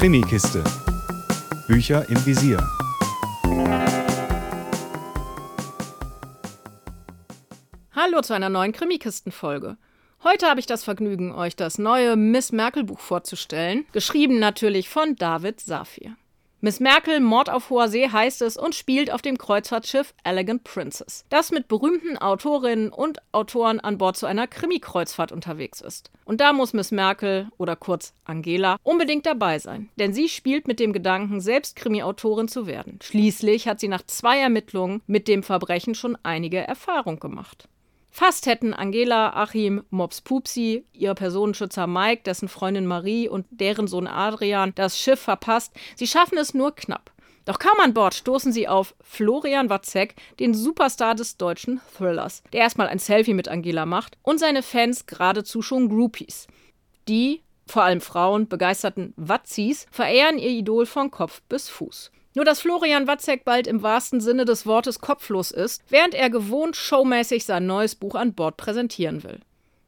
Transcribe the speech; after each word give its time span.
Krimikiste. 0.00 0.64
Bücher 1.68 2.08
im 2.08 2.24
Visier. 2.24 2.56
Hallo 7.94 8.22
zu 8.22 8.32
einer 8.32 8.48
neuen 8.48 8.72
Krimikisten-Folge. 8.72 9.76
Heute 10.24 10.46
habe 10.46 10.58
ich 10.58 10.64
das 10.64 10.84
Vergnügen, 10.84 11.34
euch 11.34 11.54
das 11.54 11.76
neue 11.76 12.16
Miss 12.16 12.50
Merkel-Buch 12.50 12.98
vorzustellen, 12.98 13.84
geschrieben 13.92 14.38
natürlich 14.38 14.88
von 14.88 15.16
David 15.16 15.60
Safir. 15.60 16.16
Miss 16.62 16.78
Merkel, 16.78 17.20
Mord 17.20 17.48
auf 17.48 17.70
hoher 17.70 17.88
See 17.88 18.06
heißt 18.06 18.42
es 18.42 18.58
und 18.58 18.74
spielt 18.74 19.10
auf 19.10 19.22
dem 19.22 19.38
Kreuzfahrtschiff 19.38 20.12
Elegant 20.24 20.62
Princess, 20.62 21.24
das 21.30 21.52
mit 21.52 21.68
berühmten 21.68 22.18
Autorinnen 22.18 22.90
und 22.90 23.16
Autoren 23.32 23.80
an 23.80 23.96
Bord 23.96 24.18
zu 24.18 24.26
einer 24.26 24.46
Krimi-Kreuzfahrt 24.46 25.32
unterwegs 25.32 25.80
ist. 25.80 26.10
Und 26.26 26.42
da 26.42 26.52
muss 26.52 26.74
Miss 26.74 26.90
Merkel, 26.90 27.48
oder 27.56 27.76
kurz 27.76 28.12
Angela, 28.26 28.76
unbedingt 28.82 29.24
dabei 29.24 29.58
sein, 29.58 29.88
denn 29.96 30.12
sie 30.12 30.28
spielt 30.28 30.68
mit 30.68 30.80
dem 30.80 30.92
Gedanken, 30.92 31.40
selbst 31.40 31.76
Krimi-Autorin 31.76 32.48
zu 32.48 32.66
werden. 32.66 32.98
Schließlich 33.02 33.66
hat 33.66 33.80
sie 33.80 33.88
nach 33.88 34.02
zwei 34.02 34.38
Ermittlungen 34.38 35.00
mit 35.06 35.28
dem 35.28 35.42
Verbrechen 35.42 35.94
schon 35.94 36.18
einige 36.24 36.58
Erfahrung 36.58 37.20
gemacht. 37.20 37.69
Fast 38.10 38.46
hätten 38.46 38.74
Angela, 38.74 39.34
Achim, 39.34 39.84
Mops 39.90 40.20
Pupsi, 40.20 40.84
ihr 40.92 41.14
Personenschützer 41.14 41.86
Mike, 41.86 42.22
dessen 42.24 42.48
Freundin 42.48 42.86
Marie 42.86 43.28
und 43.28 43.46
deren 43.50 43.86
Sohn 43.86 44.08
Adrian 44.08 44.72
das 44.74 44.98
Schiff 44.98 45.20
verpasst. 45.20 45.72
Sie 45.94 46.08
schaffen 46.08 46.36
es 46.36 46.52
nur 46.52 46.74
knapp. 46.74 47.12
Doch 47.44 47.58
kaum 47.58 47.80
an 47.80 47.94
Bord 47.94 48.14
stoßen 48.14 48.52
sie 48.52 48.68
auf 48.68 48.94
Florian 49.00 49.70
Watzek, 49.70 50.14
den 50.38 50.54
Superstar 50.54 51.14
des 51.14 51.36
deutschen 51.36 51.80
Thrillers, 51.96 52.42
der 52.52 52.60
erstmal 52.60 52.88
ein 52.88 52.98
Selfie 52.98 53.34
mit 53.34 53.48
Angela 53.48 53.86
macht 53.86 54.18
und 54.22 54.38
seine 54.38 54.62
Fans 54.62 55.06
geradezu 55.06 55.62
schon 55.62 55.88
Groupies. 55.88 56.48
Die, 57.08 57.42
vor 57.70 57.82
allem 57.82 58.00
Frauen, 58.00 58.48
begeisterten 58.48 59.14
Watzis 59.16 59.86
verehren 59.90 60.38
ihr 60.38 60.50
Idol 60.50 60.86
von 60.86 61.10
Kopf 61.10 61.42
bis 61.48 61.68
Fuß. 61.68 62.10
Nur 62.34 62.44
dass 62.44 62.60
Florian 62.60 63.06
Watzek 63.06 63.44
bald 63.44 63.66
im 63.66 63.82
wahrsten 63.82 64.20
Sinne 64.20 64.44
des 64.44 64.64
Wortes 64.64 65.00
kopflos 65.00 65.50
ist, 65.50 65.82
während 65.88 66.14
er 66.14 66.30
gewohnt 66.30 66.76
showmäßig 66.76 67.44
sein 67.44 67.66
neues 67.66 67.96
Buch 67.96 68.14
an 68.14 68.34
Bord 68.34 68.56
präsentieren 68.56 69.24
will. 69.24 69.40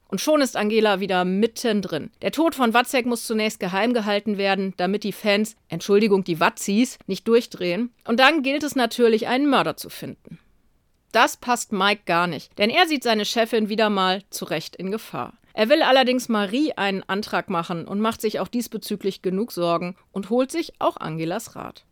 Und 0.09 0.21
schon 0.21 0.43
ist 0.43 0.57
Angela 0.57 1.01
wieder 1.01 1.25
mittendrin. 1.25 2.11
Der 2.21 2.33
Tod 2.33 2.55
von 2.55 2.75
Watzek 2.75 3.07
muss 3.07 3.27
zunächst 3.27 3.61
geheim 3.61 3.95
gehalten 3.95 4.37
werden, 4.37 4.75
damit 4.77 5.05
die 5.05 5.13
Fans, 5.13 5.57
Entschuldigung, 5.69 6.23
die 6.23 6.39
Watzis, 6.39 6.99
nicht 7.07 7.27
durchdrehen. 7.27 7.95
Und 8.07 8.21
dann 8.21 8.43
gilt 8.43 8.63
es 8.63 8.77
natürlich, 8.77 9.27
einen 9.27 9.49
Mörder 9.49 9.79
zu 9.79 9.89
finden. 9.89 10.39
Das 11.13 11.37
passt 11.37 11.73
Mike 11.73 12.03
gar 12.05 12.27
nicht, 12.27 12.59
denn 12.59 12.71
er 12.71 12.87
sieht 12.87 13.03
seine 13.03 13.25
Chefin 13.25 13.69
wieder 13.69 13.89
mal 13.89 14.23
zu 14.31 14.45
Recht 14.45 14.77
in 14.77 14.91
Gefahr. 14.91 15.35
Er 15.55 15.69
will 15.69 15.83
allerdings 15.83 16.29
Marie 16.29 16.73
einen 16.73 17.03
Antrag 17.03 17.51
machen 17.51 17.87
und 17.87 18.01
macht 18.01 18.21
sich 18.21 18.41
auch 18.41 18.49
diesbezüglich 18.49 19.23
genug 19.23 19.53
Sorgen 19.53 19.97
und 20.13 20.31
holt 20.31 20.51
sich 20.51 20.73
auch 20.79 20.97
Angelas 20.97 21.57
Rat. 21.57 21.85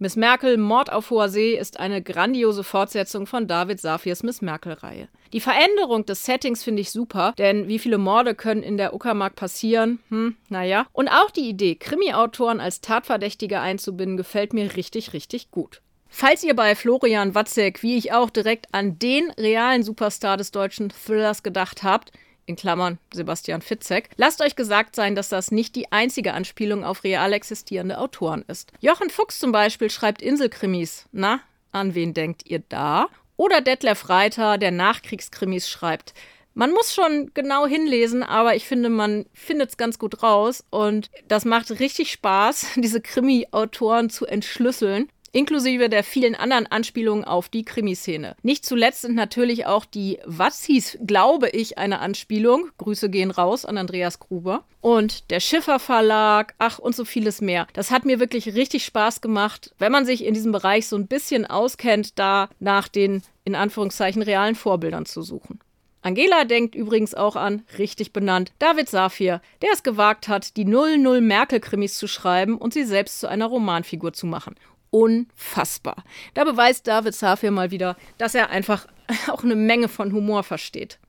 Miss 0.00 0.16
Merkel, 0.16 0.58
Mord 0.58 0.92
auf 0.92 1.10
hoher 1.10 1.28
See 1.28 1.56
ist 1.56 1.78
eine 1.78 2.02
grandiose 2.02 2.64
Fortsetzung 2.64 3.26
von 3.28 3.46
David 3.46 3.80
Safirs 3.80 4.24
Miss 4.24 4.42
Merkel-Reihe. 4.42 5.08
Die 5.32 5.40
Veränderung 5.40 6.04
des 6.04 6.24
Settings 6.24 6.64
finde 6.64 6.82
ich 6.82 6.90
super, 6.90 7.32
denn 7.38 7.68
wie 7.68 7.78
viele 7.78 7.98
Morde 7.98 8.34
können 8.34 8.64
in 8.64 8.76
der 8.76 8.92
Uckermark 8.92 9.36
passieren? 9.36 10.00
Hm, 10.08 10.36
naja. 10.48 10.86
Und 10.92 11.08
auch 11.08 11.30
die 11.30 11.48
Idee, 11.48 11.76
Krimi-Autoren 11.76 12.60
als 12.60 12.80
Tatverdächtige 12.80 13.60
einzubinden, 13.60 14.16
gefällt 14.16 14.52
mir 14.52 14.76
richtig, 14.76 15.12
richtig 15.12 15.52
gut. 15.52 15.80
Falls 16.08 16.42
ihr 16.42 16.54
bei 16.54 16.74
Florian 16.74 17.34
Watzek, 17.34 17.82
wie 17.82 17.96
ich 17.96 18.12
auch, 18.12 18.30
direkt 18.30 18.74
an 18.74 18.98
den 18.98 19.30
realen 19.38 19.84
Superstar 19.84 20.36
des 20.36 20.50
deutschen 20.50 20.90
Thrillers 20.90 21.42
gedacht 21.42 21.82
habt, 21.82 22.12
in 22.46 22.56
Klammern 22.56 22.98
Sebastian 23.12 23.62
Fitzek. 23.62 24.10
Lasst 24.16 24.42
euch 24.42 24.56
gesagt 24.56 24.96
sein, 24.96 25.14
dass 25.14 25.28
das 25.28 25.50
nicht 25.50 25.76
die 25.76 25.92
einzige 25.92 26.34
Anspielung 26.34 26.84
auf 26.84 27.04
real 27.04 27.32
existierende 27.32 27.98
Autoren 27.98 28.44
ist. 28.48 28.72
Jochen 28.80 29.10
Fuchs 29.10 29.38
zum 29.38 29.52
Beispiel 29.52 29.90
schreibt 29.90 30.22
Inselkrimis. 30.22 31.06
Na, 31.12 31.40
an 31.72 31.94
wen 31.94 32.14
denkt 32.14 32.46
ihr 32.46 32.62
da? 32.68 33.08
Oder 33.36 33.60
Detlef 33.60 34.08
Reiter, 34.08 34.58
der 34.58 34.70
Nachkriegskrimis 34.70 35.68
schreibt. 35.68 36.14
Man 36.56 36.70
muss 36.70 36.94
schon 36.94 37.32
genau 37.34 37.66
hinlesen, 37.66 38.22
aber 38.22 38.54
ich 38.54 38.66
finde, 38.66 38.88
man 38.88 39.26
findet 39.32 39.70
es 39.70 39.76
ganz 39.76 39.98
gut 39.98 40.22
raus 40.22 40.62
und 40.70 41.10
das 41.26 41.44
macht 41.44 41.80
richtig 41.80 42.12
Spaß, 42.12 42.66
diese 42.76 43.00
Krimi-Autoren 43.00 44.08
zu 44.08 44.24
entschlüsseln 44.24 45.08
inklusive 45.34 45.88
der 45.88 46.04
vielen 46.04 46.34
anderen 46.34 46.66
Anspielungen 46.66 47.24
auf 47.24 47.48
die 47.48 47.64
Krimiszene. 47.64 48.36
Nicht 48.42 48.64
zuletzt 48.64 49.02
sind 49.02 49.14
natürlich 49.14 49.66
auch 49.66 49.84
die 49.84 50.18
hieß, 50.64 50.98
glaube 51.04 51.48
ich, 51.50 51.76
eine 51.78 51.98
Anspielung. 51.98 52.68
Grüße 52.78 53.10
gehen 53.10 53.30
raus 53.30 53.64
an 53.64 53.76
Andreas 53.76 54.20
Gruber. 54.20 54.64
Und 54.80 55.30
der 55.30 55.40
Schiffer 55.40 55.78
Verlag, 55.78 56.54
ach 56.58 56.78
und 56.78 56.94
so 56.94 57.04
vieles 57.04 57.40
mehr. 57.40 57.66
Das 57.72 57.90
hat 57.90 58.04
mir 58.04 58.20
wirklich 58.20 58.54
richtig 58.54 58.84
Spaß 58.84 59.20
gemacht, 59.20 59.74
wenn 59.78 59.92
man 59.92 60.06
sich 60.06 60.24
in 60.24 60.34
diesem 60.34 60.52
Bereich 60.52 60.86
so 60.86 60.96
ein 60.96 61.08
bisschen 61.08 61.46
auskennt, 61.46 62.18
da 62.18 62.48
nach 62.60 62.88
den 62.88 63.22
in 63.44 63.54
Anführungszeichen 63.54 64.22
realen 64.22 64.54
Vorbildern 64.54 65.06
zu 65.06 65.22
suchen. 65.22 65.60
Angela 66.02 66.44
denkt 66.44 66.74
übrigens 66.74 67.14
auch 67.14 67.34
an, 67.34 67.62
richtig 67.78 68.12
benannt, 68.12 68.52
David 68.58 68.90
Safir, 68.90 69.40
der 69.62 69.70
es 69.72 69.82
gewagt 69.82 70.28
hat, 70.28 70.58
die 70.58 70.66
00 70.66 71.22
Merkel-Krimis 71.22 71.96
zu 71.96 72.06
schreiben 72.08 72.58
und 72.58 72.74
sie 72.74 72.84
selbst 72.84 73.20
zu 73.20 73.26
einer 73.26 73.46
Romanfigur 73.46 74.12
zu 74.12 74.26
machen 74.26 74.54
unfassbar. 74.94 76.04
Da 76.34 76.44
beweist 76.44 76.86
David 76.86 77.16
Safir 77.16 77.50
mal 77.50 77.72
wieder, 77.72 77.96
dass 78.16 78.36
er 78.36 78.50
einfach 78.50 78.86
auch 79.28 79.42
eine 79.42 79.56
Menge 79.56 79.88
von 79.88 80.12
Humor 80.12 80.44
versteht. 80.44 81.00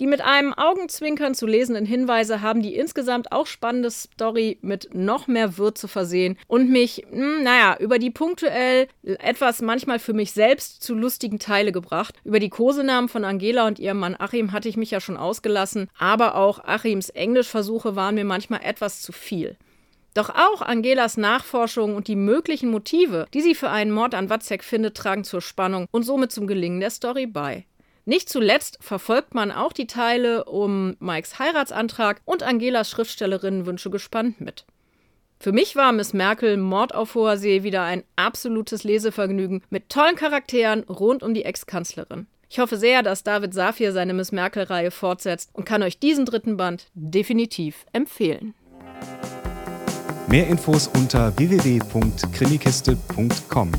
Die 0.00 0.06
mit 0.06 0.22
einem 0.22 0.54
Augenzwinkern 0.54 1.34
zu 1.34 1.46
lesenden 1.46 1.84
Hinweise 1.84 2.40
haben 2.40 2.62
die 2.62 2.74
insgesamt 2.74 3.32
auch 3.32 3.46
spannende 3.46 3.90
Story 3.90 4.58
mit 4.62 4.94
noch 4.94 5.28
mehr 5.28 5.58
Würze 5.58 5.88
versehen 5.88 6.38
und 6.48 6.70
mich, 6.70 7.04
hm, 7.10 7.42
naja, 7.42 7.76
über 7.78 7.98
die 7.98 8.10
punktuell 8.10 8.88
etwas 9.02 9.60
manchmal 9.60 9.98
für 9.98 10.14
mich 10.14 10.32
selbst 10.32 10.82
zu 10.82 10.94
lustigen 10.94 11.38
Teile 11.38 11.70
gebracht. 11.70 12.14
Über 12.24 12.40
die 12.40 12.48
Kosenamen 12.48 13.10
von 13.10 13.24
Angela 13.24 13.66
und 13.66 13.78
ihrem 13.78 13.98
Mann 13.98 14.16
Achim 14.18 14.52
hatte 14.52 14.70
ich 14.70 14.78
mich 14.78 14.90
ja 14.90 15.00
schon 15.00 15.18
ausgelassen, 15.18 15.88
aber 15.98 16.34
auch 16.34 16.64
Achims 16.64 17.10
Englischversuche 17.10 17.94
waren 17.94 18.14
mir 18.14 18.24
manchmal 18.24 18.62
etwas 18.64 19.02
zu 19.02 19.12
viel. 19.12 19.56
Doch 20.14 20.30
auch 20.30 20.62
Angelas 20.62 21.16
Nachforschungen 21.16 21.94
und 21.94 22.08
die 22.08 22.16
möglichen 22.16 22.70
Motive, 22.70 23.26
die 23.32 23.40
sie 23.40 23.54
für 23.54 23.70
einen 23.70 23.92
Mord 23.92 24.14
an 24.14 24.28
Watzek 24.28 24.64
findet, 24.64 24.96
tragen 24.96 25.24
zur 25.24 25.40
Spannung 25.40 25.86
und 25.90 26.02
somit 26.02 26.32
zum 26.32 26.46
Gelingen 26.46 26.80
der 26.80 26.90
Story 26.90 27.26
bei. 27.26 27.66
Nicht 28.06 28.28
zuletzt 28.28 28.78
verfolgt 28.80 29.34
man 29.34 29.52
auch 29.52 29.72
die 29.72 29.86
Teile 29.86 30.44
um 30.44 30.96
Mikes 30.98 31.38
Heiratsantrag 31.38 32.20
und 32.24 32.42
Angelas 32.42 32.90
Schriftstellerinnenwünsche 32.90 33.90
gespannt 33.90 34.40
mit. 34.40 34.64
Für 35.38 35.52
mich 35.52 35.76
war 35.76 35.92
Miss 35.92 36.12
Merkel 36.12 36.56
Mord 36.56 36.94
auf 36.94 37.14
hoher 37.14 37.36
See 37.36 37.62
wieder 37.62 37.82
ein 37.82 38.04
absolutes 38.16 38.84
Lesevergnügen 38.84 39.62
mit 39.70 39.88
tollen 39.88 40.16
Charakteren 40.16 40.82
rund 40.84 41.22
um 41.22 41.34
die 41.34 41.44
Ex-Kanzlerin. 41.44 42.26
Ich 42.50 42.58
hoffe 42.58 42.76
sehr, 42.76 43.02
dass 43.02 43.22
David 43.22 43.54
Safir 43.54 43.92
seine 43.92 44.12
Miss 44.12 44.32
Merkel-Reihe 44.32 44.90
fortsetzt 44.90 45.50
und 45.52 45.64
kann 45.64 45.82
euch 45.82 45.98
diesen 45.98 46.26
dritten 46.26 46.56
Band 46.56 46.88
definitiv 46.94 47.86
empfehlen. 47.92 48.54
Mehr 50.30 50.46
Infos 50.46 50.88
unter 50.96 51.36
www.krimikiste.com. 51.36 53.72